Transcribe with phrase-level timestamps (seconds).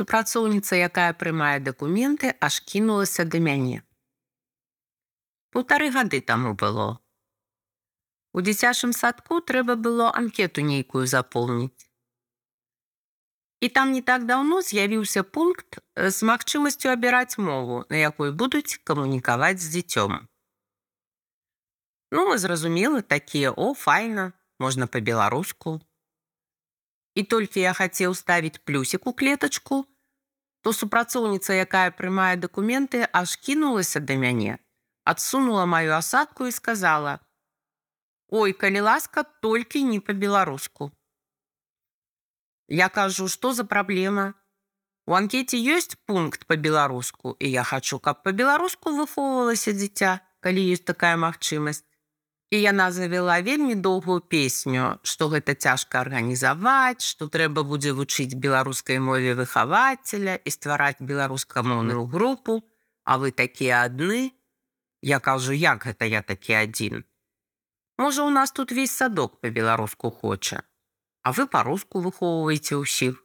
[0.00, 3.82] Супрацоўніца, якая прымае дакументы, аж кінулася да мяне.
[5.52, 6.86] Паўтары гады таму было.
[8.32, 11.84] У дзіцячым садку трэба было анкету нейкую запоўніць.
[13.60, 15.84] І там не так даўно з'явіўся пункт
[16.16, 20.16] з магчымасцю абіраць мову, на якой будуць камунікаваць з дзіцём.
[22.08, 25.76] Ну мы зразумелы такія о файна, можна па-беларуску.
[27.14, 29.86] І толькі я хацеў ставіць плюсік у клетачку,
[30.62, 34.58] то супрацоўніца, якая прымае дакументы, аж кінулася да мяне,
[35.04, 37.18] адсунула маю асадку і сказала:
[38.28, 40.92] «Ой, калі ласка, толькі не па-беларуску.
[42.68, 44.34] Я кажу, што за праблема.
[45.10, 51.16] У анкеце ёсць пункт па-беларуску, і я хачу, каб па-беларуску выхоўвалася дзіця, калі ёсць такая
[51.18, 51.89] магчымасць.
[52.50, 58.98] І яна завяла вельмі доўгую песню, што гэта цяжка арганізаваць, што трэба будзе вучыць беларускай
[58.98, 62.62] мове выхавацеля і ствараць беларускамоўную групу,
[63.04, 64.30] А вы такія адны.
[65.02, 67.04] Я кажу, як гэта я такі адзін.
[67.98, 70.62] Можа, у нас тут весь садок па-беларуску хоча,
[71.22, 73.24] А вы па-руску выхоўваеце ўсіх.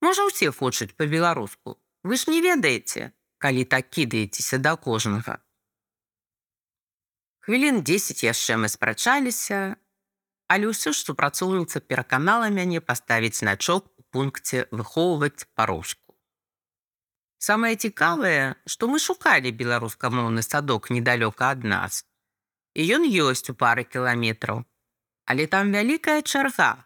[0.00, 1.78] Можа, усе хочуць па-беларуску.
[2.02, 5.38] Вы ж не ведаеце, калі так кідаецеся да кожнага.
[7.40, 9.76] Хвілін 10 яшчэ мы спрачаліся,
[10.52, 16.12] але ўсё ж супрацоўніца пераканала мяне паставіць значок у пункце выхоўваць па-руску.
[17.40, 22.04] Самае цікавае, што мы шукалі беларускамоўны садок недалёка ад нас.
[22.76, 24.60] І ён ёсць у пары кіламетраў,
[25.24, 26.84] але там вялікая чарга.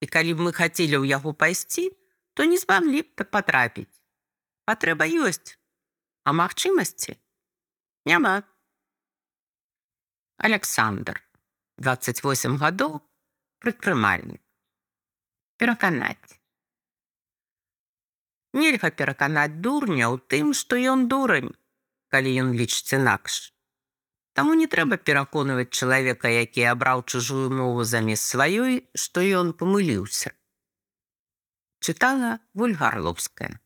[0.00, 1.92] І калі б мы хацелі ў яго пайсці,
[2.32, 3.92] то не змаглі б патрапіць.
[4.64, 5.60] Патрэба ёсць,
[6.24, 7.20] а магчымасці
[8.08, 8.48] няма.
[10.44, 11.22] Александр,
[11.80, 12.98] 28 гадоў,
[13.64, 14.42] прадпрымальнік.
[15.56, 16.36] Пераканаць.
[18.52, 21.48] Нельга пераканаць дурня ў тым, што ён дурань,
[22.12, 23.38] калі ён лічыць інакш.
[24.36, 30.36] Таму не трэба пераконваць чалавека, які абраў чужую мову замест сваёй, што ён памыліўся.
[31.80, 33.63] Чытала вульгарловская.